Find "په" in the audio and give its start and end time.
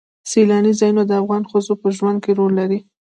1.81-1.87